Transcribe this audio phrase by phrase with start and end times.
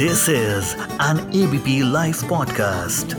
[0.00, 3.14] This is an ABP Life podcast.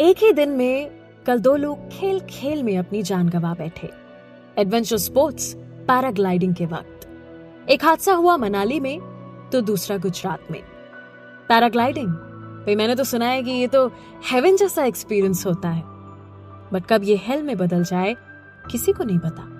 [0.00, 0.90] एक ही दिन में
[1.26, 3.90] कल दो लोग खेल खेल में अपनी जान गंवा बैठे।
[4.58, 5.54] एडवेंचर स्पोर्ट्स
[5.88, 7.08] पैराग्लाइडिंग के वक्त।
[7.70, 9.00] एक हादसा हुआ मनाली में
[9.52, 10.62] तो दूसरा गुजरात में।
[11.48, 13.86] पैराग्लाइडिंग भाई, मैंने तो सुना है कि ये तो
[14.30, 15.82] हेवन जैसा एक्सपीरियंस होता है।
[16.72, 18.16] बट कब ये हेल में बदल जाए,
[18.70, 19.54] किसी को नहीं पता।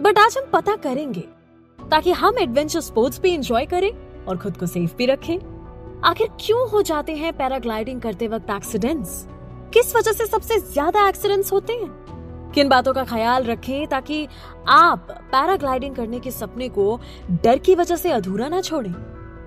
[0.00, 1.20] बट आज हम पता करेंगे,
[1.78, 3.90] ताकि हम एडवेंचर स्पोर्ट्स भी इंजॉय करें
[4.26, 5.38] और खुद को सेफ़ भी रखें।
[6.04, 9.26] आखिर क्यों हो जाते हैं पैराग्लाइडिंग करते वक्त एक्सीडेंट्स
[9.74, 11.88] किस वजह से सबसे ज़्यादा एक्सीडेंट्स होते हैं?
[12.54, 14.26] किन बातों का ख्याल रखें, ताकि
[14.68, 16.98] आप पैराग्लाइडिंग करने के सपने को
[17.44, 18.92] डर की वजह से अधूरा ना छोड़ें।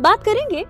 [0.01, 0.63] बात करेंगे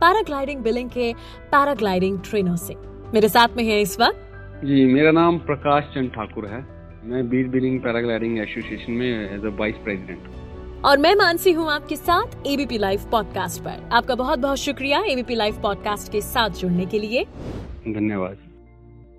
[0.00, 1.12] पैराग्लाइडिंग बिलिंग के
[1.52, 2.76] पैराग्लाइडिंग ट्रेनर से।
[3.14, 6.60] मेरे साथ में है इस वक्त। जी, मेरा नाम प्रकाश चंद ठाकुर है।
[7.04, 11.96] मैं बीर बिलिंग पैराग्लाइडिंग एसोसिएशन में एज अ वाइस प्रेसिडेंट और मैं मानसी हूँ आपके
[11.96, 16.86] साथ एबीपी लाइव पॉडकास्ट पर। आपका बहुत बहुत शुक्रिया एबीपी लाइव पॉडकास्ट के साथ जुड़ने
[16.86, 17.24] के लिए।
[17.88, 18.36] धन्यवाद।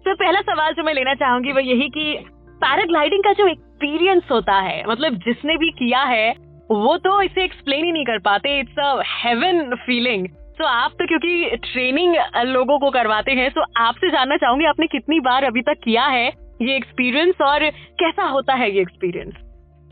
[0.06, 2.14] तो पहला सवाल जो मैं लेना चाहूँगी वो यही कि
[2.62, 6.32] पैराग्लाइडिंग का जो एक्सपीरियंस होता है मतलब जिसने भी किया है
[6.72, 11.08] वो तो इसे एक्सप्लेन ही नहीं कर पाते इट्स अ हेवन फीलिंग तो आप तो
[11.08, 12.16] क्योंकि ट्रेनिंग
[12.48, 16.41] लोगों को करवाते हैं तो आपसे जानना चाहूँगी आपने कितनी बार अभी तक किया है?
[16.62, 19.34] ये एक्सपीरियंस और कैसा होता है ये एक्सपीरियंस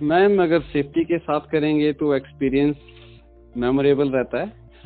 [0.02, 2.76] मैम अगर सेफ्टी के साथ करेंगे तो एक्सपीरियंस
[3.58, 4.52] मेमोरेबल रहता है।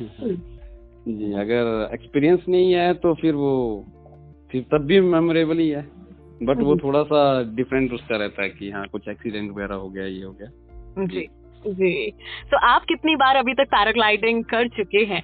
[1.08, 3.52] जी अगर एक्सपीरियंस नहीं है तो फिर वो
[4.52, 5.82] फिर तब भी मेमोरेबल ही है।
[6.42, 10.04] बट वो थोड़ा सा डिफरेंट उसका रहता है कि हाँ कुछ एक्सीडेंट वगैरह हो गया
[10.04, 11.26] ये हो गया। जी
[11.66, 12.10] जी।
[12.50, 15.22] तो आप कितनी बार अभी तक पैराग्लाइडिंग कर चुके हैं?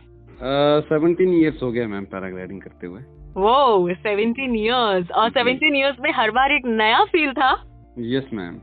[0.80, 3.00] सेवनटीन ईयर्स हो गया मैम पैराग्लाइडिंग करते हुए।
[3.36, 7.52] वो सेवेंटीन ईयर्स और सेवेंटीन ईयर्स में हर बार एक नया फील था?
[7.98, 8.60] यस मैम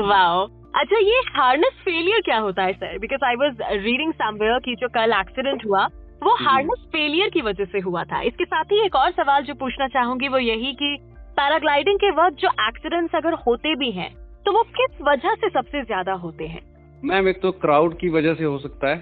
[0.00, 4.74] वाओ अच्छा ये हार्नेस फेलियर क्या होता है sir because I was reading somewhere की
[4.74, 5.86] जो कल एक्सीडेंट हुआ
[6.22, 9.54] वो हार्नेस फेलियर की वजह से हुआ था। इसके साथ ही एक और सवाल जो
[9.54, 10.96] पूछना चाहूँगी वो यही कि
[11.36, 14.10] पैराग्लाइडिंग के वक्त जो एक्सीडेंट्स अगर होते भी हैं
[14.46, 16.62] तो वो किस वजह से सबसे ज़्यादा होते हैं?
[17.04, 18.96] मैम एक तो क्राउड की वजह से हो सकता है।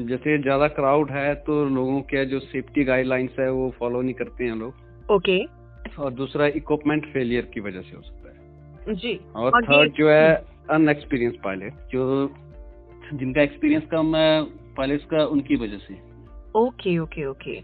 [0.00, 4.44] जैसे ज़्यादा क्राउड है तो लोगों के जो सेफ्टी गाइडलाइंस है वो फॉलो नहीं करते
[4.44, 5.98] हैं लोग। Okay okay.
[5.98, 10.34] और दूसरा इक्विपमेंट फेलियर की वजह से हो सकता है। जी। और थर्ड जो है
[10.70, 12.04] अनएक्सपीरियंस पायलट जो
[13.14, 14.42] जिनका एक्सपीरियंस कम है
[14.76, 15.94] पायलट्स का उनकी वजह से।
[16.58, 17.56] ओके ओके ओके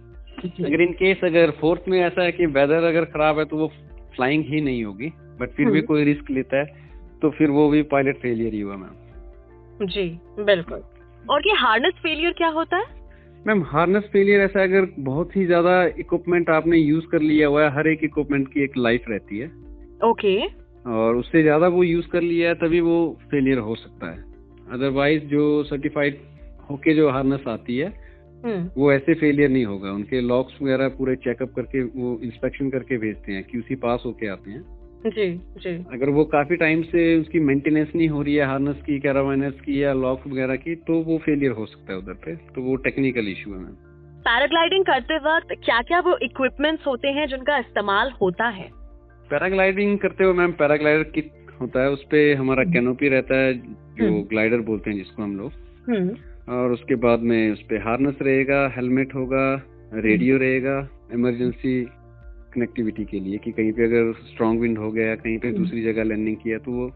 [0.64, 3.68] अगर इन केस अगर फोर्थ में ऐसा है कि वेदर अगर खराब है तो वो
[4.16, 6.82] फ्लाइंग ही नहीं होगी बट फिर भी कोई रिस्क लेता है
[7.22, 10.08] तो फिर वो भी पायलट फेलियर ही हुआ मैम जी
[10.40, 10.82] बिल्कुल।
[11.30, 12.84] और ये हार्नेस फेलियर क्या होता है?
[13.46, 17.62] मैम हार्नेस फेलियर ऐसा है अगर बहुत ही ज़्यादा इक्विपमेंट आपने यूज़ कर लिया हुआ
[17.64, 19.46] है हर एक इक्विपमेंट की एक लाइफ रहती है।
[20.04, 20.36] ओके
[20.90, 22.96] और उससे ज़्यादा वो यूज़ कर लिया है तभी वो
[23.30, 24.22] फेलियर हो सकता है।
[24.70, 26.18] अदरवाइज़ जो सर्टिफाइड
[26.70, 27.92] होके जो हार्नेस आती है
[28.76, 33.32] वो ऐसे फेलियर नहीं होगा। उनके लॉक्स वगैरह पूरे चेकअप करके वो इंस्पेक्शन करके भेजते
[33.32, 34.62] हैं क्यूसी पास होके आते हैं।
[35.04, 35.26] जी
[35.58, 39.60] जी। अगर वो काफ़ी टाइम से उसकी मेंटेनेंस नहीं हो रही है हार्नेस की कैरावाइनस
[39.60, 42.76] की या लॉक वगैरह की तो वो फेलियर हो सकता है उधर पे। तो वो
[42.76, 43.74] टेक्निकल इशू है मैम
[44.26, 48.68] पैराग्लाइडिंग करते वक्त क्या क्या वो इक्विपमेंट्स होते हैं जिनका इस्तेमाल होता है?
[49.30, 53.52] पैराग्लाइडिंग करते हुए मैम पैराग्लाइडर किट होता है उस पे हमारा कैनोपी रहता है
[53.98, 55.52] जो ग्लाइडर बोलते हैं जिसको हम लोग।
[56.48, 59.44] और उसके बाद में उस पे हार्नेस रहेगा हेलमेट होगा
[59.94, 60.76] रेडियो रहेगा
[61.12, 61.80] इमरजेंसी
[62.54, 66.04] कनेक्टिविटी के लिए कि कहीं पे अगर स्ट्रॉन्ग विंड हो गया कहीं पे दूसरी जगह
[66.04, 66.86] लैंडिंग किया तो वो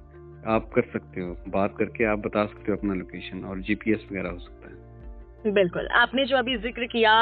[0.48, 4.30] आप कर सकते हो। बात करके आप बता सकते हो अपना लोकेशन और जीपीएस वगैरह
[4.30, 7.12] हो सकता है। बिल्कुल। आपने जो अभी ज़िक्र किया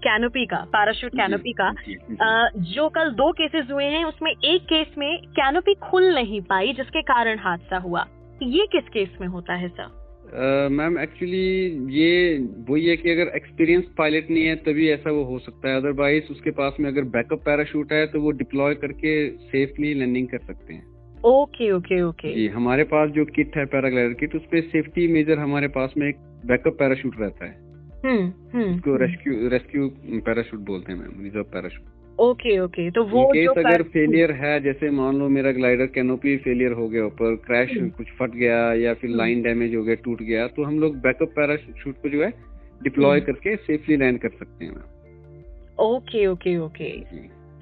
[0.00, 4.30] कैनोपी का पैराशूट कैनोपी का जी, जी, आ, जो। कल दो केसेस हुए हैं उसमें
[4.30, 8.06] एक केस में कैनोपी खुल नहीं पाई जिसके कारण हादसा हुआ।
[8.42, 9.90] ये किस केस में होता है सर
[10.32, 11.46] मैम एक्चुअली
[11.94, 12.38] ये
[12.68, 16.30] वही है कि अगर एक्सपीरियंस पायलट नहीं है तभी ऐसा वो हो सकता है। अदरवाइज़
[16.30, 19.14] उसके पास में अगर बैकअप पैराशूट है तो वो डिप्लॉय करके
[19.46, 20.84] सेफली लैंडिंग कर सकते हैं।
[21.24, 25.38] ओके ओके ओके जी हमारे पास जो किट है पैराग्लाइडर किट उस पर सेफ्टी मेजर
[25.38, 27.54] हमारे पास में एक बैकअप पैराशूट रहता है।
[28.04, 29.88] हम्म हम्म उसको रेस्क्यू रेस्क्यू
[30.20, 34.90] पैराशूट बोलते हैं ma'am reserve parachute okay okay तो वो केस अगर फेलियर है जैसे
[34.90, 38.94] मान लो मेरा ग्लाइडर कैनोपी फेलियर हो गया ऊपर क्रैश हम्म। कुछ फट गया या
[38.94, 42.32] फिर लाइन डैमेज हो गया टूट गया तो हम लोग बैकअप पैराशूट को जो है
[42.82, 44.72] डिप्लॉय हम्म। करके सेफली लैंड कर सकते हैं।
[45.78, 46.90] ओके ओके ओके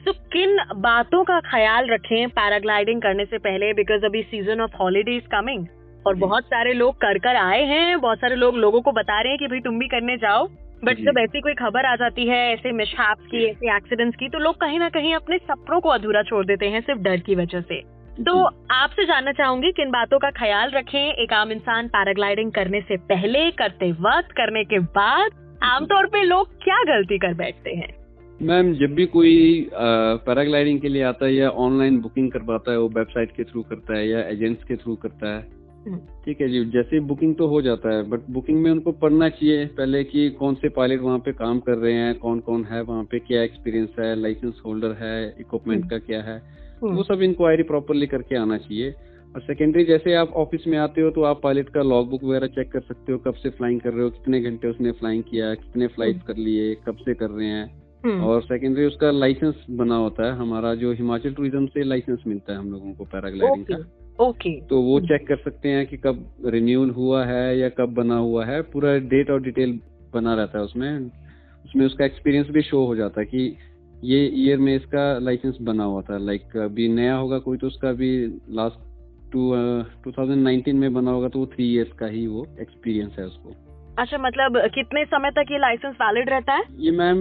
[0.04, 3.72] तो किन बातों का ख्याल रखें पैराग्लाइडिंग करने से पहले?
[3.72, 5.66] बिकॉज़ अभी season of holiday is coming
[6.06, 9.32] और बहुत सारे लोग कर कर आए हैं बहुत सारे लोग लोगों को बता रहे
[9.32, 10.46] हैं कि भाई तुम भी करने जाओ।
[10.84, 14.38] बट जब ऐसी कोई खबर आ जाती है ऐसे मिसहैप्स की ऐसे एक्सीडेंट्स की तो
[14.38, 17.60] लोग कहीं ना कहीं अपने सपनों को अधूरा छोड़ देते हैं सिर्फ़ डर की वजह
[17.62, 17.80] से।
[18.18, 18.32] तो
[18.72, 23.50] आपसे जानना चाहूँगी किन बातों का ख्याल रखें। एक आम इंसान पैराग्लाइडिंग करने से पहले
[23.50, 25.30] करते वक्त करने के बाद
[25.64, 27.94] आमतौर पे लोग क्या गलती कर बैठते हैं?
[28.40, 32.88] मैम जब भी कोई पैराग्लाइडिंग के लिए आता है या ऑनलाइन बुकिंग करवाता है वो
[32.88, 35.59] वेबसाइट के थ्रू करता है या एजेंट्स के थ्रू करता है।
[36.24, 39.66] ठीक है जी जैसे बुकिंग तो हो जाता है बट बुकिंग में उनको पढ़ना चाहिए
[39.74, 43.04] पहले कि कौन से पायलट वहाँ पे काम कर रहे हैं कौन कौन है वहाँ
[43.04, 46.36] पे क्या एक्सपीरियंस है लाइसेंस होल्डर है इक्विपमेंट हम्म। का क्या है
[46.82, 48.94] हम्म। वो सब इंक्वायरी प्रॉपरली करके आना चाहिए
[49.34, 52.46] और सेकेंडरी जैसे आप ऑफ़िस में आते हो तो आप पायलट का लॉग बुक वगैरह
[52.48, 55.54] चेक कर सकते हो कब से फ्लाइंग कर रहे हो कितने घंटे उसने फ्लाइंग किया
[55.56, 57.64] कितने फ़्लाइट कर लिए कब से कर रहे हैं
[58.04, 62.52] हम्म। और सेकेंडरी उसका लाइसेंस बना होता है हमारा जो हिमाचल टूरिज़्म से लाइसेंस मिलता
[62.52, 63.76] है हम लोगों को पैराग्लाइडिंग का
[64.18, 68.16] ओके तो वो चेक कर सकते हैं कि कब रिन्यूअल हुआ है या कब बना
[68.16, 69.78] हुआ है। पूरा डेट और डिटेल
[70.14, 71.10] बना रहता है उसमें।
[71.64, 73.56] उसमें उसका एक्सपीरियंस भी शो हो जाता है कि
[74.04, 77.92] ये ईयर में इसका लाइसेंस बना हुआ था। लाइक अभी नया होगा कोई तो उसका
[77.92, 78.10] भी
[78.50, 78.78] last
[79.32, 79.50] two
[80.04, 83.24] two thousand nineteen में बना होगा तो वो थ्री इयर्स का ही वो एक्सपीरियंस है
[83.26, 83.54] उसको।
[83.98, 86.64] अच्छा मतलब कितने समय तक ये लाइसेंस वैलिड रहता है?
[86.78, 87.18] ये ma'am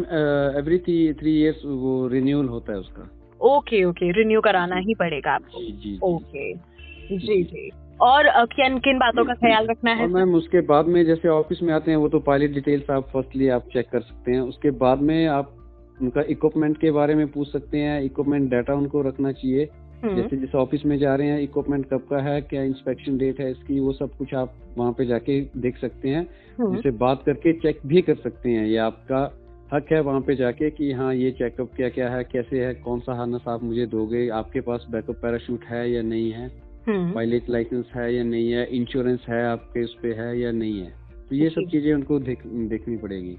[0.60, 3.10] every three three years वो रिन्यूअल होता है उसका।
[3.48, 6.54] ओके ओके रिन्यू कराना ही पड़ेगा आपको। ओके
[7.18, 7.72] जी जी।
[8.02, 10.08] और किन किन बातों का ख्याल रखना है?
[10.08, 13.50] मैम उसके बाद में जैसे ऑफ़िस में आते हैं वो तो पायलट डिटेल्स आप फर्स्टली
[13.50, 15.56] आप चेक कर सकते हैं। उसके बाद में आप
[16.02, 19.70] उनका इक्विपमेंट के बारे में पूछ सकते हैं। इक्विपमेंट डाटा उनको रखना चाहिए।
[20.04, 23.40] हम्म। जैसे जिस ऑफ़िस में जा रहे हैं इक्विपमेंट कब का है क्या इंस्पेक्शन डेट
[23.40, 26.28] है इसकी वो सब कुछ आप वहाँ पे जाके देख सकते हैं।
[26.60, 29.40] हम्म। जिसे बात करके चेक भी कर सकते हैं। ये आपका
[29.74, 33.00] हक है वहाँ पे जाके कि हाँ ये चेकअप क्या क्या है कैसे है कौन
[33.00, 34.30] सा हार्नस आप मुझे दोगे?
[34.30, 36.69] आपके पास बैकअप पैराशूट है या नहीं है?
[36.90, 40.80] Pilot hmm. लाइसेंस है या नहीं है इंश्योरेंस है आपके उस पे है या नहीं
[40.80, 40.94] है
[41.30, 43.38] तो ये सब चीज़ें उनको देख, देखनी पड़ेगी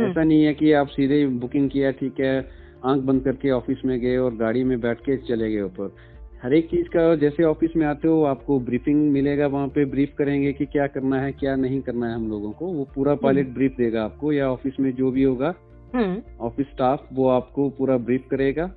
[0.00, 2.36] ऐसा नहीं है कि आप सीधे बुकिंग किया ठीक है
[2.84, 5.94] आँख बंद करके ऑफ़िस में गए और गाड़ी में बैठ के चले गए ऊपर
[6.42, 10.14] हर एक चीज़ का जैसे ऑफ़िस में आते हो आपको ब्रीफिंग मिलेगा वहाँ पे ब्रीफ
[10.18, 13.44] करेंगे कि क्या करना है क्या नहीं करना है हम लोगों को वो पूरा पायलट
[13.44, 17.68] हम्म। ब्रीफ देगा आपको या ऑफ़िस में जो भी होगा ऑफ़िस हम्म। स्टाफ वो आपको
[17.70, 18.70] पूरा ब्रीफ करेगा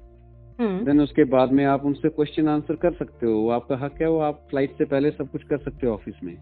[0.61, 4.01] देन हम्म। उसके बाद में आप उनसे क्वेश्चन आंसर कर सकते हो। वो आपका हक
[4.01, 6.35] है वो आप फ़्लाइट से पहले सब कुछ कर सकते हो ऑफ़िस में।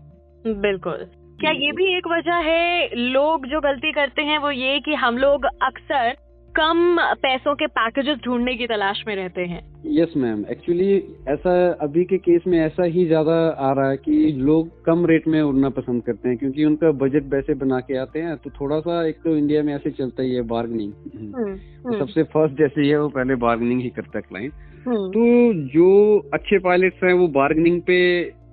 [0.48, 1.08] बिल्कुल।
[1.40, 5.18] क्या ये भी एक वजह है लोग जो गलती करते हैं वो ये कि हम
[5.18, 6.16] लोग अक्सर
[6.56, 10.96] कम पैसों के पैकेजेस ढूँढने की तलाश में रहते हैं यस मैम एक्चुअली
[11.28, 11.52] ऐसा
[11.82, 15.42] अभी के केस में ऐसा ही ज़्यादा आ रहा है कि लोग कम रेट में
[15.42, 19.08] उड़ना पसंद करते हैं क्योंकि उनका बजट वैसे बना के आते हैं तो थोड़ा सा
[19.08, 22.82] एक तो इंडिया में ऐसे चलता ही है बार्गनिंग हम्म, तो हम्म। सबसे फ़र्स्ट जैसे
[22.82, 24.54] ही है वो पहले बार्गनिंग ही करता है क्लाइंट
[24.88, 28.00] हम्म। तो जो अच्छे पायलट्स हैं वो बार्गनिंग पे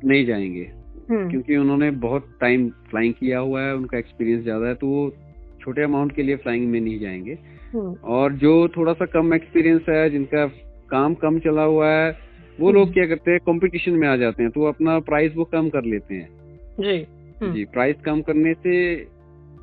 [0.04, 0.70] नहीं जाएँगे
[1.10, 5.10] क्योंकि उन्होंने बहुत टाइम फ्लाइंग किया हुआ है उनका एक्सपीरियंस ज़्यादा है तो वो
[5.60, 7.56] छोटे अमाउंट के लिए फ्लाइंग में नहीं जाएँगे।
[8.05, 10.46] और जो थोड़ा सा कम एक्सपीरियंस है जिनका
[10.90, 12.19] काम कम चला हुआ है
[12.61, 15.44] वो लोग हम्म। क्या करते हैं कंपटीशन में आ जाते हैं तो अपना प्राइस वो
[15.44, 16.28] कम कर लेते हैं।
[16.81, 17.06] जी।
[17.43, 19.05] हम्म। जी प्राइस कम करने से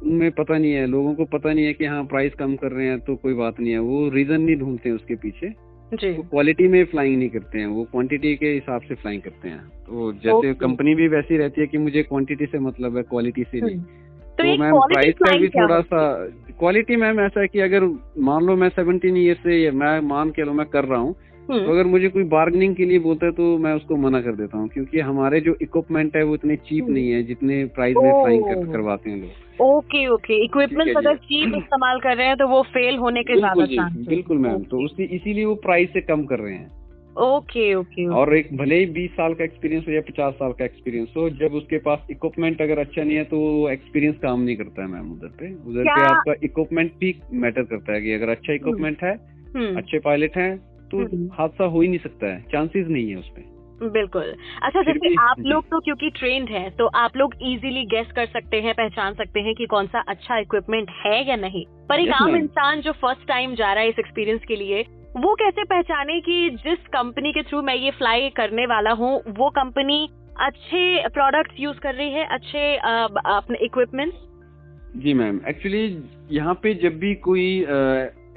[0.04, 2.88] उनमें पता नहीं है लोगों को पता नहीं है कि हाँ प्राइस कम कर रहे
[2.88, 5.50] हैं तो कोई बात नहीं है। वो रीजन नहीं ढूंढते हैं उसके पीछे।
[5.94, 9.50] जी। वो क्वालिटी में फ्लाइंग नहीं करते हैं वो क्वांटिटी के हिसाब से फ्लाइंग करते
[9.50, 13.44] हैं। तो जैसे कंपनी भी वैसी रहती है कि मुझे क्वांटिटी से मतलब है क्वालिटी
[13.44, 16.28] से नहीं। तो, तो मैम प्राइस का भी थोड़ा सा
[16.60, 17.84] क्वालिटी मैम ऐसा है कि अगर
[18.22, 21.16] मान लो मैं सेवनटीन ईयर से मैं मान के लो मैं कर रहा हूँ
[21.50, 24.36] हम्म। तो अगर मुझे कोई बार्गनिंग के लिए बोलता है तो मैं उसको मना कर
[24.36, 27.96] देता हूँ क्योंकि हमारे जो इक्विपमेंट है वो इतने चीप हम्म। नहीं है जितने प्राइस
[27.98, 30.44] में फ्लाइंग कर, करवाते हैं लोग। Okay okay.
[30.46, 34.64] इक्विपमेंट अगर चीप इस्तेमाल कर रहे हैं तो वो फेल होने के ज़्यादा बिल्कुल मैम
[34.72, 36.72] तो इसीलिए वो प्राइस से कम कर रहे हैं।
[37.18, 40.66] ओके ओके और एक भले ही बीस साल का एक्सपीरियंस हो या पचास साल का
[40.66, 44.82] एक्सपीरियंस हो जब उसके पास इक्विपमेंट अगर अच्छा नहीं है तो एक्सपीरियंस काम नहीं करता
[44.82, 48.54] है मैम उधर पे। उधर पे आपका इक्विपमेंट भी मैटर करता है कि अगर अच्छा
[48.54, 49.14] इक्विपमेंट है
[49.56, 50.58] हम्म। अच्छे पायलट हैं
[50.92, 53.52] तो हम्म। हादसा हो ही नहीं सकता है। चांसेस नहीं है उसपे
[53.84, 58.26] बिल्कुल। अच्छा जैसे आप लोग तो क्योंकि ट्रेंड हैं तो आप लोग इजीली गेस कर
[58.26, 62.10] सकते हैं पहचान सकते हैं कि कौन सा अच्छा इक्विपमेंट है या नहीं। पर एक
[62.10, 64.84] आम इंसान जो फ़र्स्ट टाइम जा रहा है इस एक्सपीरियंस के लिए
[65.16, 69.50] वो कैसे पहचाने कि जिस कंपनी के थ्रू मैं ये फ्लाई करने वाला हूँ वो
[69.50, 69.98] कंपनी
[70.42, 75.84] अच्छे प्रोडक्ट्स यूज़ कर रही है अच्छे अपने इक्विपमेंट्स जी मैम एक्चुअली
[76.32, 77.46] यहाँ पे जब भी कोई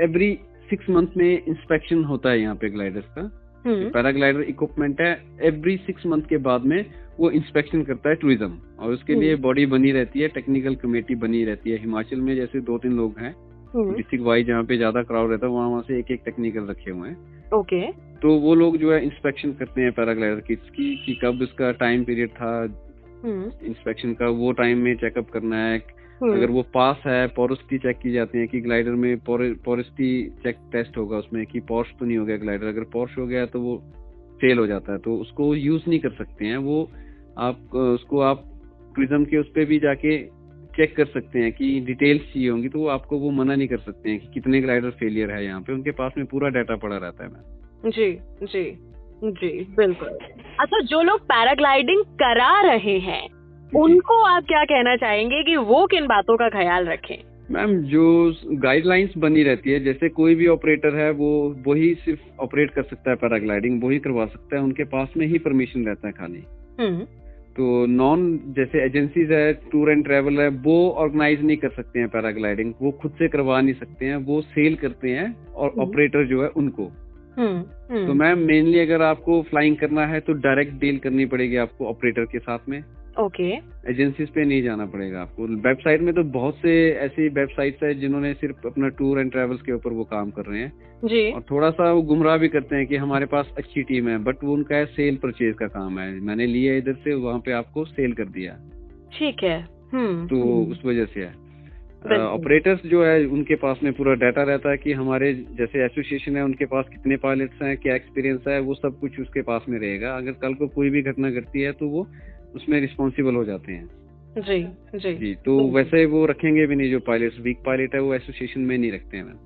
[0.02, 0.32] एवरी
[0.70, 3.30] सिक्स मंथ में इंस्पेक्शन होता है यहाँ पे ग्लाइडर्स का
[3.64, 5.10] पैराग्लाइडर हम्म। इक्विपमेंट है
[5.44, 6.84] एवरी सिक्स मंथ के बाद में
[7.18, 11.14] वो इंस्पेक्शन करता है टूरिज़्म और उसके हम्म। लिए बॉडी बनी रहती है टेक्निकल कमेटी
[11.18, 13.34] बनी रहती है हिमाचल में जैसे दो तीन लोग हैं
[13.76, 16.66] डिस्ट्रिक्ट हम्म। वाइज जहाँ पे ज़्यादा क्राउड रहता है वहाँ वहाँ से एक एक टेक्निकल
[16.66, 17.80] रखे हुए हैं। ओके
[18.16, 22.30] तो वो लोग जो है इंस्पेक्शन करते हैं पैराग्लाइडर की कि कब इसका टाइम पीरियड
[22.30, 22.52] था।
[23.24, 25.76] इंस्पेक्शन हम्म। का वो टाइम में चेकअप करना है।
[26.22, 30.10] हम्म। अगर वो पास है पोरसिटी चेक की जाती है कि ग्लाइडर में पोरसिटी
[30.42, 33.44] चेक टेस्ट होगा उसमें कि पॉर्स तो नहीं हो गया ग्लाइडर अगर पॉर्स हो गया
[33.46, 33.76] तो वो
[34.40, 36.90] फेल हो जाता है। तो उसको यूज़ नहीं कर सकते हैं। वो
[37.38, 38.42] आप उसको आप
[38.94, 40.16] प्रिज्म के उस पर भी जाके
[40.76, 43.78] चेक कर सकते हैं कि डिटेल्स चाहिए होंगी तो वो आपको वो मना नहीं कर
[43.78, 46.96] सकते हैं कि कितने ग्लाइडर फेलियर है यहाँ पे। उनके पास में पूरा डाटा पड़ा
[46.96, 48.12] रहता है मैम जी
[48.44, 48.64] जी
[49.22, 50.08] जी बिल्कुल।
[50.60, 53.24] अच्छा जो लोग पैराग्लाइडिंग करा रहे हैं
[53.72, 57.16] उनको आप क्या कहना चाहेंगे कि वो किन बातों का ख्याल रखें?
[57.50, 58.04] मैम जो
[58.60, 61.28] गाइडलाइंस बनी रहती है जैसे कोई भी ऑपरेटर है वो
[61.66, 65.38] वही सिर्फ़ ऑपरेट कर सकता है पैराग्लाइडिंग वही करवा सकता है उनके पास में ही
[65.38, 66.42] परमिशन रहता है खाली।
[67.56, 68.24] तो नॉन
[68.56, 72.90] जैसे एजेंसीज है टूर एंड ट्रेवल है वो ऑर्गेनाइज नहीं कर सकते हैं पैराग्लाइडिंग वो
[72.92, 76.48] खुद से करवा नहीं सकते हैं वो सेल करते हैं और ऑपरेटर हम्म। जो है
[76.56, 76.84] उनको
[77.36, 77.56] हम्म,
[77.90, 81.86] हम्म। तो मैम मेनली अगर आपको फ्लाइंग करना है तो डायरेक्ट डील करनी पड़ेगी आपको
[81.86, 82.82] ऑपरेटर के साथ में
[83.16, 83.50] ओके
[83.90, 88.32] एजेंसीज पे नहीं जाना पड़ेगा आपको। वेबसाइट में तो बहुत से ऐसी वेबसाइट्स है जिन्होंने
[88.34, 90.72] सिर्फ़ अपना टूर एंड ट्रेवल्स के ऊपर वो काम कर रहे हैं।
[91.04, 94.18] जी। और थोड़ा सा वो गुमराह भी करते हैं कि हमारे पास अच्छी टीम है
[94.24, 97.52] बट वो उनका है सेल परचेज का काम है। मैंने लिया इधर से वहाँ पे
[97.52, 98.58] आपको सेल कर दिया।
[99.18, 99.58] ठीक है।
[99.92, 101.34] हम्म, तो हम्म। उस वजह से है।
[102.06, 106.42] ऑपरेटर्स जो है उनके पास में पूरा डाटा रहता है कि हमारे जैसे एसोसिएशन है
[106.44, 110.16] उनके पास कितने पायलट्स हैं क्या एक्सपीरियंस है वो सब कुछ उसके पास में रहेगा।
[110.16, 112.06] अगर कल को कोई भी घटना घटती है तो वो
[112.56, 113.88] उसमें रिस्पॉन्सिबल हो जाते हैं।
[114.38, 114.62] जी
[114.98, 118.60] जी। जी तो वैसे वो रखेंगे भी नहीं जो पायलट वीक पायलट है वो एसोसिएशन
[118.60, 119.38] में नहीं रखते हैं मैम।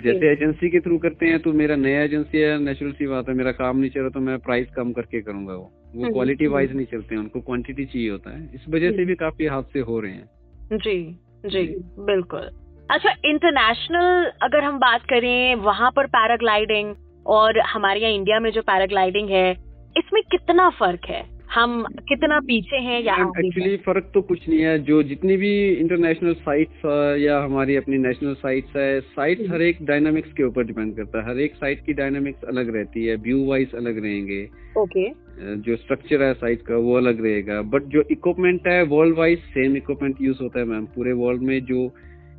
[0.00, 3.34] जैसे एजेंसी के थ्रू करते हैं तो मेरा नया एजेंसी है नेचुरल सी बात है
[3.34, 6.54] मेरा काम नहीं चल रहा तो मैं प्राइस कम करके करूँगा वो। वो क्वालिटी हम्म,
[6.54, 9.46] वाइज हम्म। नहीं चलते हैं उनको क्वांटिटी चाहिए होता है। इस वजह से भी काफ़ी
[9.46, 10.96] हादसे हो रहे हैं। जी
[11.46, 11.62] जी
[11.98, 12.50] बिल्कुल।
[12.90, 16.94] अच्छा इंटरनेशनल अगर हम बात करें वहाँ पर पैराग्लाइडिंग
[17.26, 19.50] और हमारे यहाँ इंडिया में जो पैराग्लाइडिंग है
[19.98, 21.31] इसमें कितना फ़र्क है?
[21.54, 26.34] हम कितना पीछे हैं या एक्चुअली फ़र्क तो कुछ नहीं है। जो जितनी भी इंटरनेशनल
[26.34, 26.84] साइट्स
[27.20, 31.28] या हमारी अपनी नेशनल साइट्स है साइट्स हर एक डायनामिक्स के ऊपर डिपेंड करता है।
[31.28, 34.42] हर एक साइट की डायनामिक्स अलग रहती है। व्यू वाइज अलग रहेंगे।
[34.78, 35.08] ओके
[35.62, 39.76] जो स्ट्रक्चर है साइट का वो अलग रहेगा। बट जो इक्विपमेंट है world wise same
[39.76, 41.84] equipment use होता है मैम पूरे वर्ल्ड में जो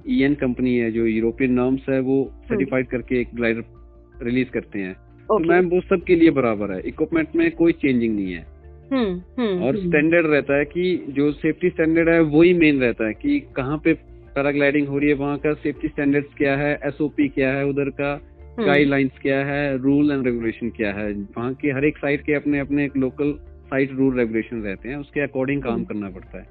[0.09, 4.49] ई e कंपनी है जो यूरोपियन नॉर्म्स है वो सर्टिफाइड हम्म। करके एक ग्लाइडर रिलीज़
[4.49, 8.52] करते हैं। तो मैम वो सबके लिए बराबर है। इक्विपमेंट में कोई चेंजिंग नहीं है।
[8.91, 13.39] और स्टैंडर्ड हम्म। रहता है कि जो सेफ्टी स्टैंडर्ड है वही मेन रहता है कि
[13.55, 13.93] कहाँ पे
[14.35, 18.13] पैराग्लाइडिंग हो रही है वहाँ का सेफ्टी स्टैंडर्ड्स क्या है एसओपी क्या है उधर का
[18.59, 22.59] गाइडलाइंस क्या है रूल एंड रेगुलेशन क्या है। वहाँ की हर एक साइट के अपने
[22.59, 23.33] अपने एक लोकल
[23.69, 26.45] साइट रूल रेगुलेशन रहते हैं उसके अकॉर्डिंग काम करना पड़ता है।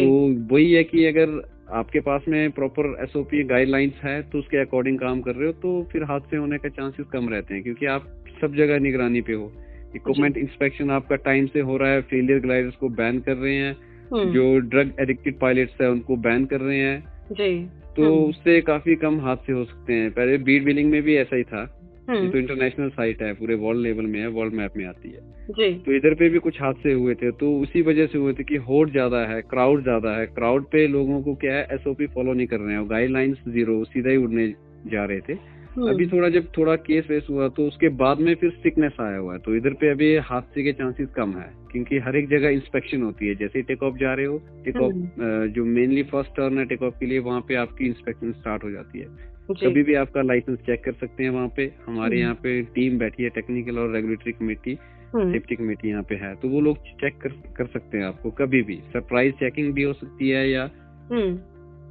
[0.00, 1.40] तो वही है कि अगर
[1.72, 5.82] आपके पास में प्रॉपर एसओपी गाइडलाइंस है तो उसके अकॉर्डिंग काम कर रहे हो तो
[5.92, 8.06] फिर हादसे होने के चांसेस कम रहते हैं क्योंकि आप
[8.40, 9.52] सब जगह निगरानी पे हो।
[9.96, 13.76] इक्विपमेंट इंस्पेक्शन आपका टाइम से हो रहा है फेलियर ग्लाइडर्स को बैन कर रहे हैं
[14.12, 16.98] हम्म। जो ड्रग एडिक्टेड पायलट्स है उनको बैन कर रहे हैं
[17.32, 17.64] जी
[17.96, 21.36] तो हम्म। उससे काफ़ी कम हादसे हो सकते हैं पहले बीड बिलिंग में भी ऐसा
[21.36, 21.68] ही था
[22.08, 25.10] हम्म। ये तो इंटरनेशनल साइट है पूरे वर्ल्ड लेवल में है वर्ल्ड मैप में आती
[25.10, 25.20] है
[25.50, 28.44] जी तो इधर पे भी कुछ हादसे हुए थे तो उसी वजह से हुए थे
[28.44, 32.32] कि होट ज़्यादा है क्राउड ज़्यादा है क्राउड पे लोगों को क्या है एसओपी फॉलो
[32.32, 34.48] नहीं कर रहे हैं गाइडलाइंस ज़ीरो सीधा ही उड़ने
[34.86, 35.34] जा रहे थे।
[35.72, 39.32] अभी थोड़ा जब थोड़ा केस वेस हुआ तो उसके बाद में फिर सिकनेस आया हुआ
[39.32, 43.02] है। तो इधर पे अभी हादसे के चांसेस कम है क्योंकि हर एक जगह इंस्पेक्शन
[43.02, 46.58] होती है। जैसे टेक ऑफ़ जा रहे हो टेक ऑफ़ हम्म। जो मेनली फ़र्स्ट टर्न
[46.58, 49.30] है टेक ऑफ़ के लिए वहाँ पे आपकी इंस्पेक्शन स्टार्ट हो जाती है।
[49.62, 52.98] कभी भी आपका लाइसेंस चेक कर सकते हैं वहाँ पे। हमारे हम्म। यहाँ पे टीम
[52.98, 54.78] बैठी है टेक्निकल और रेगुलेटरी कमेटी
[55.16, 58.62] सेफ्टी कमेटी यहाँ पे है। तो वो लोग चेक कर कर सकते हैं आपको कभी
[58.62, 60.62] भी। सरप्राइज़ चेकिंग भी हो सकती है या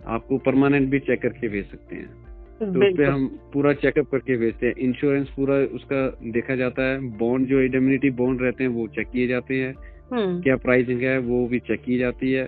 [0.08, 2.21] आपको परमानेंट भी चेक करके भेज सकते हैं।
[2.62, 6.02] तो उस पर हम पूरा चेकअप करके भेजते हैं। इंश्योरेंस पूरा उसका
[6.32, 9.74] देखा जाता है। बॉन्ड जो इंडेमिनिटी बॉन्ड रहते हैं वो चेक किए जाते हैं।
[10.14, 12.48] हम्म। क्या प्राइसिंग है वो भी चेक की जाती है।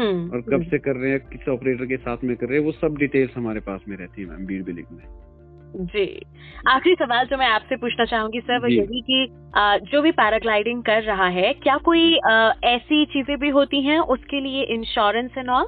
[0.00, 2.64] हम्म। और कब से कर रहे हैं किस ऑपरेटर के साथ में कर रहे हैं
[2.64, 5.04] वो सब डिटेल्स हमारे पास में रहती है मैम बीड बिलिंग में।
[5.76, 6.22] जी।
[6.68, 9.28] आखिरी सवाल जो मैं आपसे पूछना चाहूँगी सर वो यही कि
[9.92, 12.14] जो भी पैराग्लाइडिंग कर रहा है क्या कोई
[12.64, 15.66] ऐसी चीज़ें भी होती हैं उसके लिए insurance and all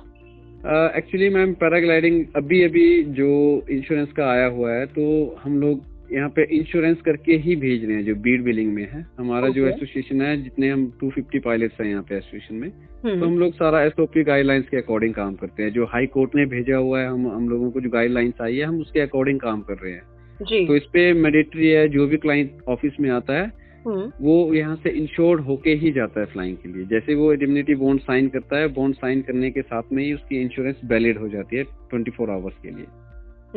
[0.64, 3.33] actually ma'am paragliding अभी अभी जो
[3.71, 5.04] इंश्योरेंस का आया हुआ है तो
[5.42, 9.04] हम लोग यहाँ पे इंश्योरेंस करके ही भेज रहे हैं जो बीड बिलिंग में है
[9.18, 9.54] हमारा okay.
[9.54, 13.21] जो एसोसिएशन है जितने हम 250 पायलट्स हैं यहाँ पे एसोसिएशन में hmm.
[13.21, 16.47] तो हम लोग सारा एसओपी गाइडलाइंस के अकॉर्डिंग काम करते हैं जो हाई कोर्ट ने
[16.47, 19.61] भेजा हुआ है हम हम लोगों को जो गाइडलाइंस आई है हम उसके अकॉर्डिंग काम
[19.62, 20.02] कर रहे हैं
[20.42, 20.66] जी.
[20.66, 24.76] तो इस पे मेडिटरी है जो भी क्लाइंट ऑफ़िस में आता है हम्म। वो यहाँ
[24.76, 28.59] से इंश्योर्ड होके ही जाता है फ्लाइंग के लिए। जैसे वो इम्यूनिटी बॉन्ड साइन करता
[28.59, 32.11] है बॉन्ड साइन करने के साथ में ही उसकी इंश्योरेंस वैलिड हो जाती है ट्वेंटी
[32.11, 32.87] फोर आवर्स के लिए।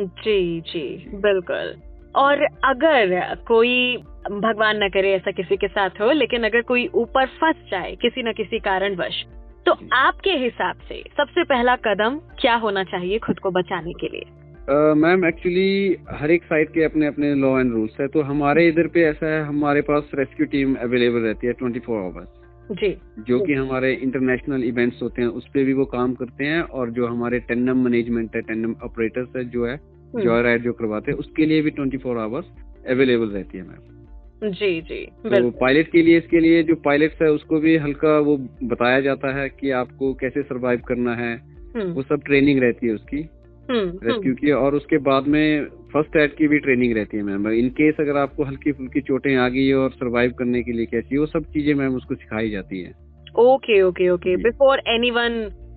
[0.00, 1.74] जी जी बिल्कुल।
[2.16, 3.96] और अगर कोई
[4.30, 8.22] भगवान न करे ऐसा किसी के साथ हो लेकिन अगर कोई ऊपर फंस जाए किसी
[8.22, 9.24] न किसी कारणवश
[9.66, 14.24] तो आपके हिसाब से सबसे पहला कदम क्या होना चाहिए खुद को बचाने के लिए?
[14.68, 18.86] मैम एक्चुअली हर एक साइड के अपने अपने लॉ एंड रूल्स है तो हमारे इधर
[18.86, 22.28] पे ऐसा है हमारे पास रेस्क्यू टीम अवेलेबल रहती है ट्वेंटी फोर आवर्स
[22.72, 26.60] जी। जो कि हमारे इंटरनेशनल इवेंट्स होते हैं उस पर भी वो काम करते हैं
[26.60, 29.76] और जो हमारे टेंडम मैनेजमेंट है टेंडम ऑपरेटर्स है जो है
[30.14, 32.46] जॉय हम्म, राइड जो करवाते हैं उसके लिए भी ट्वेंटी फोर आवर्स
[32.88, 37.30] अवेलेबल रहती है मैम। जी जी तो पायलट के लिए इसके लिए जो पायलट्स है
[37.30, 42.02] उसको भी हल्का वो बताया जाता है कि आपको कैसे सरवाइव करना है हम्म, वो
[42.02, 43.28] सब ट्रेनिंग रहती है उसकी।
[43.70, 47.68] रेस्क्यू की और उसके बाद में फ़र्स्ट एड की भी ट्रेनिंग रहती है मैम। इन
[47.68, 51.26] केस अगर आपको हल्की फुल्की चोटें आ गई और सरवाइव करने के लिए कैसी वो
[51.26, 52.90] सब चीज़ें मैम उसको सिखाई जाती है।
[53.38, 54.36] Okay okay okay.
[54.36, 55.32] Before anyone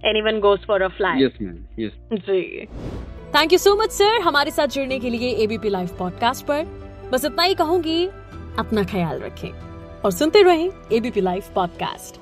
[0.05, 2.65] anyone goes for a fly yes ma'am yes ji.
[3.35, 6.63] Thank you so much sir हमारे साथ जुड़ने के लिए एबीपी लाइव पॉडकास्ट पर
[7.13, 8.05] बस इतना ही कहूँगी
[8.59, 9.49] अपना ख्याल रखें
[10.01, 12.21] और सुनते रहें ABP live podcast